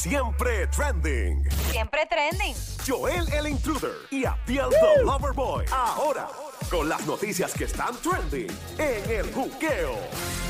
[0.00, 1.46] Siempre trending.
[1.70, 2.54] Siempre trending.
[2.88, 5.66] Joel el Intruder y Abdiel the Loverboy.
[5.70, 6.26] Ahora,
[6.70, 9.92] con las noticias que están trending en el juqueo.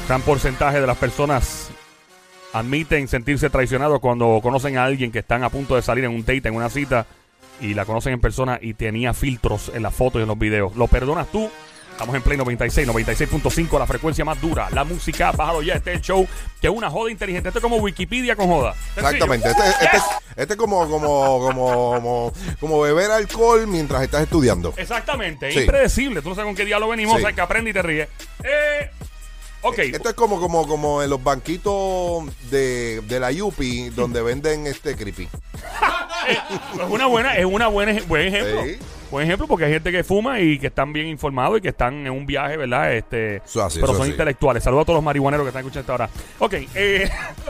[0.06, 1.68] Gran porcentaje de las personas
[2.52, 6.21] admiten sentirse traicionados cuando conocen a alguien que están a punto de salir en un
[6.21, 7.06] date, en una cita,
[7.60, 10.76] y la conocen en persona y tenía filtros en las fotos y en los videos.
[10.76, 11.51] ¿Lo perdonas tú?
[12.01, 14.71] Estamos en Play 96, 96.5, la frecuencia más dura.
[14.71, 16.27] La música, bájalo ya, este es el show,
[16.59, 17.50] que es una joda inteligente.
[17.50, 18.74] Esto es como Wikipedia con joda.
[18.96, 19.50] Exactamente.
[19.50, 20.02] Este, este, es-
[20.34, 24.73] este es como, como, como, como, como beber alcohol mientras estás estudiando.
[24.78, 25.60] Exactamente, Sí.
[25.60, 26.23] impredecible.
[26.23, 27.34] Tú no sabes con qué diablo venimos, Sí.
[27.34, 28.09] que aprende y te ríe.
[28.45, 28.90] Eh,
[29.62, 29.78] ok.
[29.78, 34.96] Esto es como, como, como en los banquitos de, de la Yupi donde venden este
[34.96, 35.28] creepy.
[36.28, 38.62] Es una buena, es una buena, buen ejemplo.
[38.65, 38.78] Sí.
[39.10, 42.06] Buen ejemplo porque hay gente que fuma y que están bien informados y que están
[42.06, 42.95] en un viaje, ¿verdad?
[42.95, 44.12] Este, así, pero son así.
[44.12, 44.62] intelectuales.
[44.62, 46.09] Saludos a todos los marihuaneros que están escuchando ahora.
[46.38, 47.10] Ok, eh,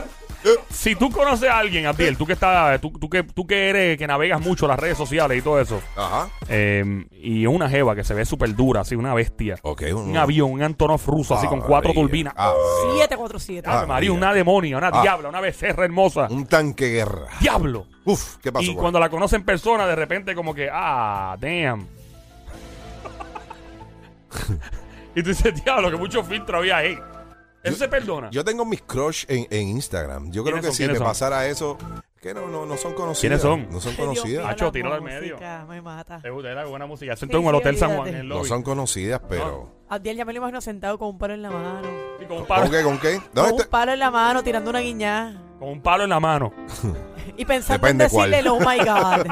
[0.69, 3.97] si tú conoces a alguien, Abdiel, tú que estás, tú, tú que, tú que eres,
[3.97, 6.29] que navegas mucho las redes sociales y todo eso, Ajá.
[6.47, 9.57] eh, y una jeva que se ve súper dura, así, una bestia.
[9.61, 9.83] Ok.
[9.95, 12.01] Un avión, un Antonov ruso, así Ah, con cuatro María.
[12.03, 12.33] turbinas.
[12.37, 12.53] Ah,
[12.97, 13.67] 747.
[13.69, 14.11] Ave ah, María, María.
[14.13, 15.01] una demonia, una Ah.
[15.01, 16.27] diabla, una becerra hermosa.
[16.29, 17.27] Un tanque guerra.
[17.39, 17.85] ¡Diablo!
[18.05, 18.65] Uf, ¿qué pasó?
[18.65, 21.87] Y cuando la conoce en persona, de repente como que, ah, damn.
[25.15, 26.97] y tú dices, diablo, que mucho filtro había ahí.
[27.63, 28.29] Eso se perdona.
[28.31, 30.31] Yo tengo mis crush en, en Instagram.
[30.31, 30.95] Yo creo ¿Quiénes que son?
[30.95, 31.77] si me pasara eso,
[32.21, 33.19] que no, no, no son conocidas.
[33.21, 33.67] ¿Quiénes son?
[33.71, 34.45] No son conocidas.
[34.47, 35.37] Hacho, la tíralo al medio.
[35.67, 36.19] Me mata.
[36.21, 37.15] Te gusta, era buena música.
[37.15, 38.19] Sí, Sentó en el sí, Hotel San Juan, olvídate.
[38.19, 39.81] en el No son conocidas, pero.
[39.89, 41.87] Abdiel ya me lo imagino sentado con un palo en la mano.
[42.21, 42.83] Y con, un palo, ¿Con qué?
[42.83, 43.15] ¿Con qué?
[43.17, 45.41] Con ¿Dónde un palo en la mano, tirando una guiñá.
[45.59, 46.53] con un palo en la mano.
[47.37, 49.25] Y pensando Depende en decirle el oh my God.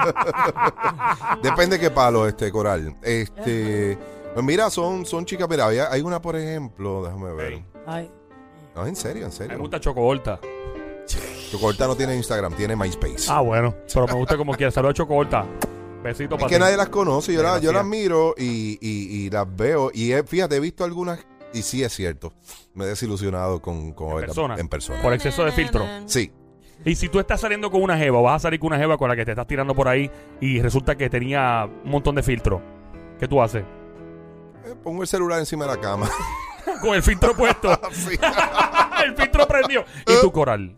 [1.44, 2.95] Depende qué palo, este coral.
[3.02, 3.97] Este.
[4.33, 5.47] Pues mira, son, son chicas.
[5.49, 7.53] Mira, había- hay una, por ejemplo, déjame ver.
[7.53, 7.66] Ey.
[7.85, 8.11] Ay.
[8.75, 9.55] No, en serio, en serio.
[9.55, 10.39] me gusta Chocobolta.
[11.52, 13.25] Chocolata no tiene Instagram, tiene MySpace.
[13.30, 13.73] Ah, bueno.
[13.91, 14.72] Pero me gusta como quiera.
[14.72, 15.45] Saludos a Chocobolta.
[16.03, 16.61] Besito es para que ti.
[16.61, 17.33] nadie las conoce.
[17.33, 19.89] Yo, la- yo las miro y, y- y las veo.
[19.94, 21.19] Y he- fíjate, he visto algunas.
[21.51, 22.31] Y sí es cierto.
[22.75, 24.56] Me he desilusionado con, con ¿En verlas persona?
[24.59, 25.01] en persona.
[25.01, 25.84] Por exceso de filtro.
[26.06, 26.31] Sí.
[26.85, 29.09] Y si tú estás saliendo con una jeva, vas a salir con una jeva con
[29.09, 32.62] la que te estás tirando por ahí y resulta que tenía un montón de filtro,
[33.19, 33.66] ¿qué tú haces?
[34.66, 36.09] Eh, Pongo el celular encima de la cama.
[36.81, 37.70] Con el filtro puesto.
[37.92, 38.18] Sí.
[39.06, 39.84] el filtro prendió.
[40.08, 40.78] ¿Y tu coral?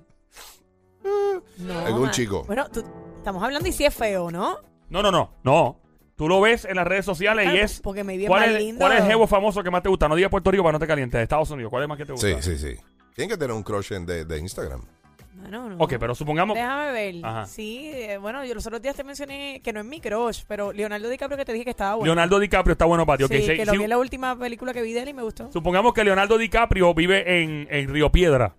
[1.58, 2.44] No, Algún ma- chico.
[2.46, 2.84] Bueno, tú-
[3.18, 4.58] estamos hablando y si es feo, ¿no?
[4.90, 5.36] No, no, no.
[5.44, 5.80] No.
[6.16, 7.81] Tú lo ves en las redes sociales y es.
[7.81, 8.80] Porque me vi ¿Cuál más es, lindo.
[8.80, 10.08] ¿Cuál es el jevo famoso que más te gusta?
[10.08, 11.18] No digas Puerto Rico para no te calientes.
[11.18, 11.70] De Estados Unidos.
[11.72, 12.28] ¿Cuál es más que te gusta?
[12.28, 12.75] Sí, sí, sí.
[13.16, 14.86] Tienen que tener un crush en- de, de Instagram.
[15.41, 15.84] Bueno, no.
[15.84, 16.56] Ok, pero supongamos.
[16.56, 17.16] Déjame ver.
[17.25, 17.46] Ajá.
[17.46, 20.72] Sí, eh, bueno, yo los otros días te mencioné que no es mi crush, pero
[20.72, 22.06] Leonardo DiCaprio que te dije que estaba bueno.
[22.06, 23.24] Leonardo DiCaprio está bueno para ti.
[23.24, 23.78] ok, sí, sí, que lo sí.
[23.78, 25.52] vi en la última película que vi de él y me gustó.
[25.52, 28.56] Supongamos que Leonardo DiCaprio vive en, en Río Piedra.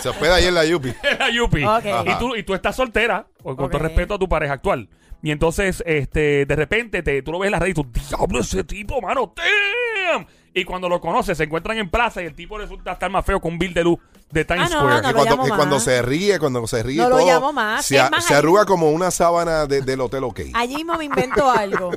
[0.00, 0.88] Se hospeda ahí en la Yupi.
[1.02, 1.64] en la Yupi.
[1.64, 1.84] Ok.
[2.06, 4.88] Y, tú, y tú estás soltera, con todo respeto a tu pareja actual.
[5.22, 8.40] Y entonces, este, de repente, te, tú lo ves en la red y tú, diablo,
[8.40, 10.26] ese tipo, mano, damn.
[10.54, 13.40] Y cuando lo conoces, se encuentran en plaza y el tipo resulta estar más feo
[13.40, 13.98] con un bill de luz
[14.30, 15.02] de Times Ah, no, Square.
[15.02, 15.84] no y lo cuando, llamo y cuando más.
[15.84, 18.64] se ríe, cuando se ríe No lo todo, llamo más, Se, a- más se arruga
[18.64, 20.40] como una sábana de- del hotel OK.
[20.54, 21.90] Allí mismo me invento algo.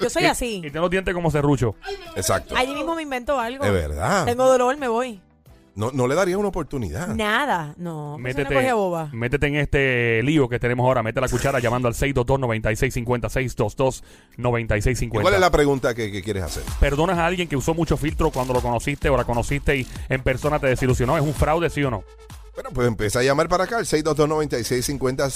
[0.00, 0.56] Yo soy Y- así.
[0.56, 1.74] Y tiene los dientes como serrucho.
[2.16, 2.56] Exacto.
[2.56, 3.64] Allí mismo me invento algo.
[3.64, 4.24] Es verdad.
[4.26, 5.20] Tengo dolor, me voy.
[5.74, 7.08] No, no le daría una oportunidad.
[7.14, 7.74] Nada.
[7.78, 9.08] No, pues Métete, una boba.
[9.12, 11.02] métete en este lío que tenemos ahora.
[11.02, 14.02] Mete la cuchara llamando al 622-9650.
[14.38, 15.06] 622-9650.
[15.06, 16.62] ¿Y ¿Cuál es la pregunta que, que quieres hacer?
[16.80, 20.22] ¿Perdonas a alguien que usó mucho filtro cuando lo conociste o la conociste y en
[20.22, 21.16] persona te desilusionó?
[21.16, 22.04] ¿Es un fraude, sí o no?
[22.54, 25.30] Bueno, pues empieza a llamar para acá, el 622-9650,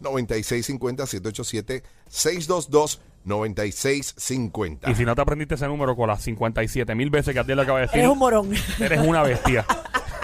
[0.00, 4.90] 787-622-9650, 787-622-9650, 9650.
[4.90, 7.78] Y si no te aprendiste ese número con las 57 mil veces que Abdiel acaba
[7.80, 8.50] de decir, Eres un morón.
[8.80, 9.64] eres una bestia.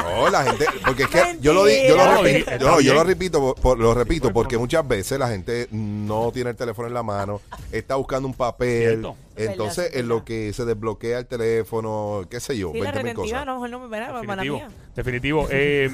[0.03, 2.53] No, la gente, porque es que yo lo, di, yo lo, Mentira.
[2.53, 6.31] repito, yo, yo lo repito, por- por- lo repito, porque muchas veces la gente no
[6.33, 7.41] tiene el teléfono en la mano,
[7.71, 9.17] está buscando un papel, Cierto.
[9.37, 13.09] entonces en lo que se desbloquea el teléfono, qué sé yo, Sí, la 20 mil
[13.13, 13.43] retentiva, cosas.
[13.43, 14.57] a lo mejor no me verá, hermana Definitivo.
[14.57, 14.69] mía.
[14.95, 15.49] Definitivo.
[15.51, 15.91] Eh,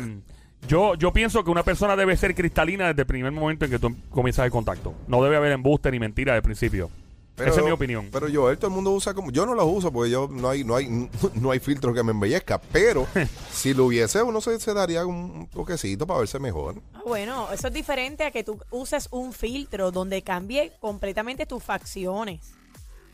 [0.67, 3.79] yo, yo pienso que una persona debe ser cristalina desde el primer momento en que
[3.79, 4.93] tú comienzas el contacto.
[5.07, 6.91] No debe haber embuste ni mentira de principio.
[7.39, 8.09] Pero- Esa es mi opinión.
[8.13, 9.31] Pero yo, todo el mundo usa como.
[9.31, 12.11] Yo no los uso porque yo no hay, no hay, no hay filtro que me
[12.11, 12.61] embellezca.
[12.61, 13.07] Pero
[13.53, 16.83] si lo hubiese, uno se, se daría un toquecito para verse mejor.
[16.95, 21.63] Ah, Bueno, eso es diferente a que tú uses un filtro donde cambie completamente tus
[21.63, 22.53] facciones.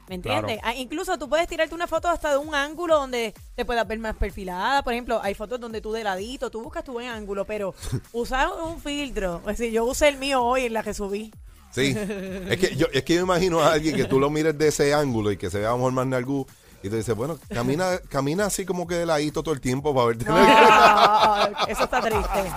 [0.06, 0.58] ¿Me entiendes?
[0.60, 0.60] Claro.
[0.64, 3.98] Ah, incluso tú puedes tirarte una foto hasta de un ángulo donde te puedas ver
[3.98, 4.82] más perfilada.
[4.82, 7.74] Por ejemplo, hay fotos donde tú de ladito, tú buscas tu buen ángulo, pero
[8.12, 9.38] usar un filtro.
[9.46, 11.32] Es decir, yo usé el mío hoy en la que subí.
[11.74, 11.96] Sí.
[12.50, 14.94] es, que yo, es que yo imagino a alguien que tú lo mires de ese
[14.94, 16.46] ángulo y que se vea mejor más nalgú
[16.84, 20.08] Y tú dices, bueno, camina, camina así como que de ladito todo el tiempo para
[20.08, 20.24] verte.
[21.68, 22.50] Eso está triste.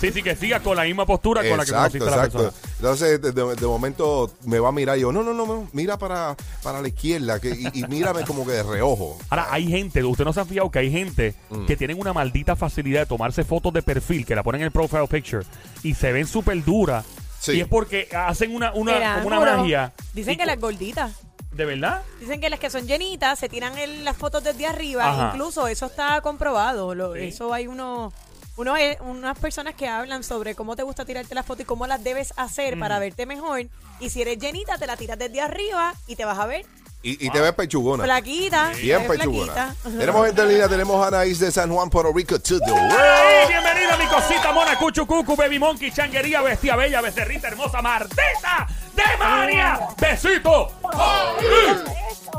[0.00, 2.24] Sí, sí, que siga con la misma postura con la que Exacto, conociste a la
[2.26, 2.38] exacto.
[2.50, 2.72] persona.
[2.78, 5.68] Entonces, de, de- de momento me va a mirar y yo, no, no, no, no,
[5.72, 9.16] mira para, para la izquierda que, y, y mírame como que de reojo.
[9.30, 11.66] Ahora, hay gente, usted no se ha fijado que hay gente Mm.
[11.66, 14.72] que tienen una maldita facilidad de tomarse fotos de perfil, que la ponen en el
[14.72, 15.44] profile picture
[15.84, 17.04] y se ven súper duras.
[17.42, 17.52] Sí.
[17.52, 19.92] Y es porque hacen una, una, como una juro, magia.
[20.14, 21.12] Dicen Y que co- las gorditas.
[21.50, 22.02] ¿De verdad?
[22.20, 23.74] Dicen que las que son llenitas se tiran
[24.04, 25.08] las fotos desde arriba.
[25.10, 25.30] Ajá.
[25.34, 26.94] Incluso eso está comprobado.
[26.94, 27.24] Lo- Sí.
[27.24, 28.14] Eso hay unos,
[28.56, 31.86] uno, eh, unas personas que hablan sobre cómo te gusta tirarte la foto y cómo
[31.86, 33.66] las debes hacer para verte mejor.
[34.00, 36.64] Y si eres llenita, te la tiras desde arriba y te vas a ver
[37.02, 38.04] Y, y te ves pechugona.
[38.04, 38.70] flaquita.
[38.80, 39.74] Bien pechugona.
[39.98, 42.92] Tenemos gente en línea, tenemos a Anaís de San Juan, Puerto Rico, to the world.
[42.92, 43.46] ¡Hey!
[43.48, 49.02] Bienvenida mi cosita mona, cuchu, cucu, baby monkey, changuería, bestia bella, becerrita hermosa, Martita de
[49.18, 49.80] María.
[50.00, 50.70] ¡Besito!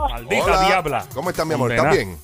[0.09, 0.65] Maldita Hola.
[0.67, 1.05] diabla.
[1.13, 1.71] ¿Cómo estás, mi amor?
[1.71, 2.17] ¿Estás bien?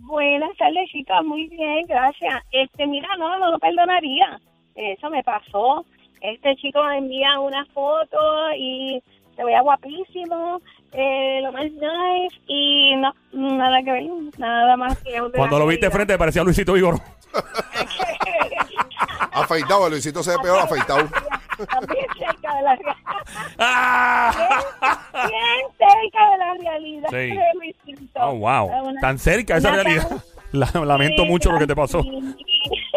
[0.00, 1.22] Buenas tardes, chicas.
[1.24, 2.42] Muy bien, gracias.
[2.50, 4.40] Este, mira, no, no lo perdonaría.
[4.74, 5.84] Eso me pasó.
[6.20, 8.18] Este chico me envía una foto
[8.56, 9.02] y
[9.36, 10.60] te veía guapísimo,
[10.94, 14.04] eh, lo más nice y no, nada que ver,
[14.38, 17.00] nada más que de Cuando lo viste de frente parecía Luisito Vigoro.
[19.32, 21.04] Afeitado, Luisito se ve peor afeitado.
[21.58, 22.96] Bien cerca de la realidad.
[23.58, 24.60] ¡Ah!
[25.12, 27.08] Bien cerca de la realidad.
[27.10, 27.16] Sí.
[27.16, 28.20] de Luisito.
[28.20, 28.66] Oh, wow.
[28.88, 30.08] Una- Tan cerca esa una realidad.
[30.52, 32.00] La- lamento Sí, mucho lo que te pasó.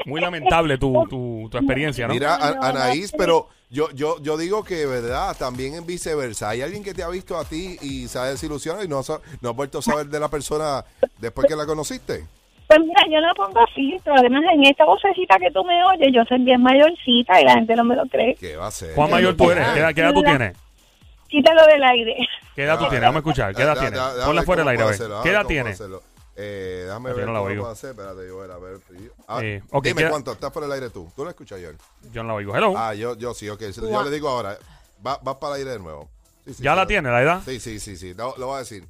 [0.06, 2.14] Muy lamentable tu, tu, tu experiencia, ¿no?
[2.14, 5.36] Mira, Anaís, pero yo, yo, yo digo que, ¿verdad?
[5.38, 6.50] También en viceversa.
[6.50, 9.02] Hay alguien que te ha visto a ti y se ha desilusionado y no,
[9.42, 10.84] no has vuelto a saber de la persona
[11.19, 12.25] después que la conociste.
[12.68, 14.14] Pues mira, yo no pongo filtro.
[14.18, 17.75] Además, en esta vocecita que tú me oyes, yo soy bien mayorcita y la gente
[17.75, 18.36] no me lo cree.
[18.36, 18.94] ¿Qué va a ser?
[18.94, 19.68] ¿Cuán mayor tú eres?
[19.69, 20.58] ¿Qué edad, qué edad tú tienes?
[21.30, 22.16] Quítalo del aire.
[22.56, 23.02] ¿Qué edad tú tienes?
[23.02, 23.56] Vamos a escuchar.
[23.56, 24.00] ¿Qué edad Da- tienes?
[24.00, 24.98] da- Ponla fuera del aire, a ver.
[24.98, 25.81] ¿Qué déjame edad tienes?
[26.39, 27.62] Eh, déjame Yo ver no la cómo oigo.
[27.63, 27.89] puedo hacer.
[27.92, 28.80] Espérate, yo, a ver.
[29.28, 30.31] Ah, Eh, ok, dime ¿qué- cuánto.
[30.34, 31.12] Estás por el aire tú.
[31.16, 31.78] ¿Tú lo escuchas, Joel?
[32.12, 32.56] Yo no la oigo.
[32.56, 32.74] Hello.
[32.78, 33.62] Ah, yo, yo sí, ok.
[33.72, 34.57] Yo le digo ahora.
[35.06, 36.10] Va, vas para el aire de nuevo.
[36.45, 37.42] Sí, sí, ¿Ya la lo- tiene la edad?
[37.44, 38.13] Sí, sí, sí, sí.
[38.13, 38.88] Lo, lo voy a decir.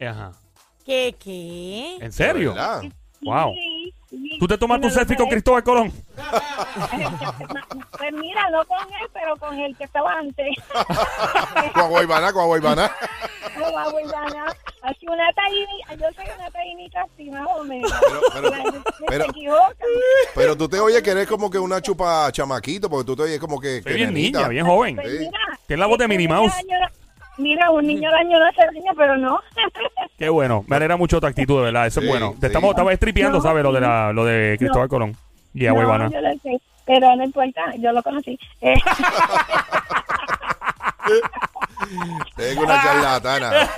[0.00, 0.32] Ajá.
[0.86, 1.96] ¿Qué, qué?
[2.00, 2.54] ¿En serio?
[2.54, 2.82] ¿Verdad?
[3.22, 3.52] Wow.
[3.54, 4.36] Sí, sí.
[4.40, 5.92] ¿Tú te tomaste un Bueno, selfie con Cristóbal Colón?
[7.98, 10.56] Pues mira, no con él, pero con el que estaba antes.
[11.74, 12.90] Con Guaybana, con Guaybana.
[13.58, 13.90] No, va,
[15.12, 15.68] una taína,
[15.98, 17.92] yo soy una taínita así más o menos.
[19.08, 19.26] Pero-
[20.34, 23.38] pero- tú te oyes que eres como que una chupa chamaquito, porque tú te oyes
[23.38, 23.82] como que.
[23.82, 24.96] Que bien niña, bien joven.
[24.96, 25.38] Pues mira.
[25.66, 26.52] Tiene la voz de este Minnie Mouse.
[27.38, 29.40] Mira, un niño daño no hace daño, pero no.
[30.18, 30.64] Qué bueno.
[30.68, 31.86] Me alegra mucho tu actitud, de verdad.
[31.86, 32.32] Eso Sí, es bueno.
[32.34, 32.40] sí.
[32.40, 33.62] Te estamos, estaba estripeando, No, ¿sabes?
[33.62, 34.90] Lo de, la, lo de Cristóbal No.
[34.90, 35.16] Colón.
[35.54, 36.10] Y a no, Huevana.
[36.10, 38.38] yo lo sé, pero no importa, yo lo conocí.
[42.36, 43.68] Tengo una charlatana.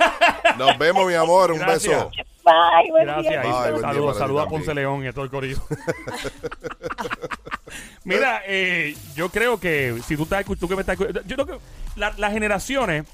[0.57, 1.51] Nos vemos, mi amor.
[1.51, 2.05] Un Gracias.
[2.05, 2.09] beso.
[2.43, 3.31] bye, buen Gracias.
[3.31, 3.41] día.
[3.41, 4.49] Bye, buen día Saludos, para ti saludos a también.
[4.49, 5.61] Ponce León y a todo el corillo.
[8.03, 11.35] Mira, eh, yo creo que si tú estás escu- tú que me estás escu- yo
[11.37, 11.57] creo que
[11.95, 13.05] la- las generaciones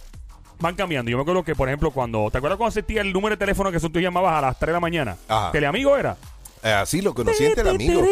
[0.60, 1.10] van cambiando.
[1.12, 3.72] Yo me acuerdo que, por ejemplo, cuando, ¿te acuerdas cuando existía el número de teléfono
[3.72, 5.16] que tú llamabas a las 3 de la mañana?
[5.28, 5.52] Ajá.
[5.52, 6.18] Teleamigo era.
[6.64, 8.04] Eh, así lo conocí en amigo.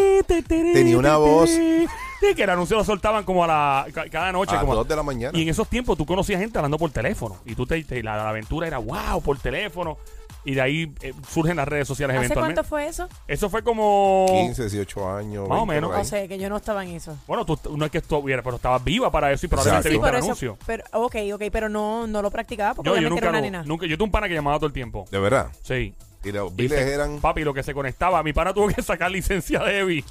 [0.47, 1.49] Tenía una voz.
[1.49, 4.55] Sí, que el anuncio lo soltaban como a la, ca- cada noche.
[4.55, 5.38] A como dos de la mañana.
[5.38, 7.38] Y en esos tiempos tú conocías gente hablando por teléfono.
[7.45, 9.97] Y tú te, te- la, la aventura era wow, por teléfono.
[10.44, 12.61] Y de ahí eh, surgen las redes sociales ¿Hace eventualmente.
[12.61, 13.07] cuánto fue eso?
[13.27, 14.25] Eso fue como.
[14.29, 15.47] 15, 18 años.
[15.49, 15.89] Más o 20 menos.
[15.89, 16.01] por ahí.
[16.01, 17.18] O sea, que yo no estaba en eso.
[17.27, 19.99] Bueno, tú no es que estuviera, pero estabas viva para eso y probablemente Exacto.
[19.99, 20.25] viste por el eso.
[20.25, 20.57] anuncio.
[20.66, 23.39] Pero, ok, ok, pero no, no lo practicaba porque Yo, yo obviamente nunca, era una
[23.39, 23.63] lo- nena.
[23.68, 23.85] nunca.
[23.87, 25.06] Yo tuve un pana que llamaba todo el tiempo.
[25.11, 25.51] De verdad.
[25.63, 25.94] Sí.
[26.24, 27.19] Y los biles se- eran.
[27.19, 28.21] Papi, lo que se conectaba.
[28.24, 30.06] Mi pana tuvo que sacar licencia de heavy.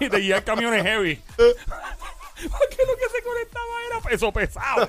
[0.00, 1.16] De, de guiar camiones heavy.
[1.36, 4.88] Porque lo que se conectaba era peso pesado.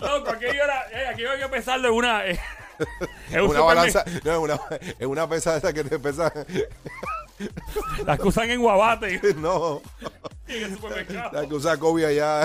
[0.00, 0.82] Loco, aquello era.
[0.92, 2.26] Eh, aquello había que pesarlo en una.
[2.26, 2.38] eh,
[3.30, 4.04] en un Una balanza.
[4.22, 4.60] No, es una,
[4.98, 6.32] es una pesa esa que te pesa.
[8.04, 9.18] Las que usan en Guabate.
[9.36, 9.80] No.
[10.46, 11.30] y en el supermercado.
[11.40, 12.44] La que usa Kobe allá.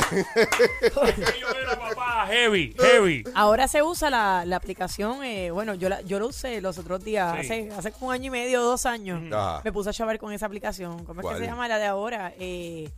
[1.90, 3.24] Papá, heavy, heavy.
[3.34, 7.04] Ahora se usa la, la aplicación, eh, bueno, yo la, yo lo usé los otros
[7.04, 7.40] días, Sí.
[7.46, 9.22] hace, hace como un año y medio, dos años.
[9.32, 9.62] Ajá.
[9.64, 11.04] Me puse a chavar con esa aplicación.
[11.06, 11.36] ¿Cómo es ¿Cuál?
[11.38, 12.34] que se llama la de ahora?
[12.40, 12.90] Eh,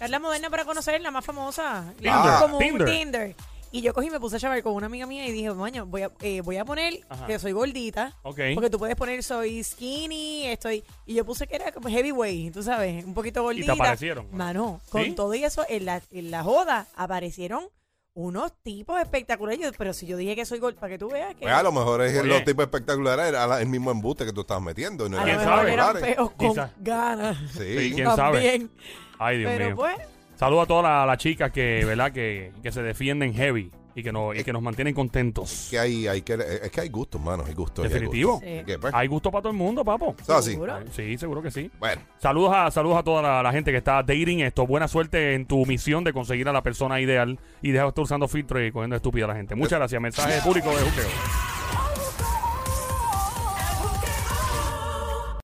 [0.00, 1.92] es la moderna para conocer, la más famosa.
[1.98, 2.12] Tinder.
[2.40, 2.86] Como Tinder.
[2.88, 3.34] un Tinder.
[3.72, 5.84] Y yo cogí y me puse a chavar con una amiga mía y dije, maño,
[5.86, 7.26] voy a, eh, voy a poner Ajá.
[7.26, 8.14] que soy gordita.
[8.22, 8.38] Ok.
[8.54, 10.84] Porque tú puedes poner soy skinny, estoy...
[11.04, 13.72] Y yo puse que era como heavyweight, tú sabes, un poquito gordita.
[13.72, 14.28] aparecieron?
[14.30, 15.12] Mano, con ¿Sí?
[15.12, 17.68] todo y eso, en la, en la joda aparecieron
[18.16, 19.60] unos tipos espectaculares.
[19.60, 21.42] Yo- Pero si yo dije que soy gordita, para que tú veas que...
[21.42, 22.28] Pues a lo mejor es Oye.
[22.28, 25.06] los tipos espectaculares, era la- el mismo embuste que tú estabas metiendo.
[25.06, 25.72] y No a ¿Quién sabe?
[25.74, 26.70] eran feos con Quizá.
[26.78, 27.36] ganas.
[27.52, 27.92] Sí, Sí.
[27.94, 28.40] ¿quién sabe?
[28.40, 28.70] También.
[29.18, 29.76] Ay, Dios Pero mío.
[29.76, 29.96] pues,
[30.36, 32.12] Saludos a todas las las chicas que, ¿verdad?
[32.12, 33.70] Que, que se defienden heavy.
[33.96, 35.68] Y que, nos, y que nos mantienen contentos.
[35.70, 37.44] Que hay, hay que, es que hay gustos, mano.
[37.46, 37.84] Hay gustos.
[37.86, 38.34] hay Definitivo.
[38.34, 38.50] gustos.
[38.66, 38.76] Sí.
[38.78, 40.14] Pues, Hay gusto para todo el mundo, papo.
[40.20, 40.50] eso así.
[40.52, 40.74] Seguro.
[40.92, 41.70] Sí, seguro que sí.
[41.80, 44.66] Bueno, Saludos a, saludos a toda la, la gente que está dating esto.
[44.66, 48.04] Buena suerte en tu misión de conseguir a la persona ideal y deja de estar
[48.04, 49.54] usando filtros y cogiendo estúpida a la gente.
[49.54, 50.00] Muchas gracias.
[50.00, 51.08] Mensaje público de Juqueo.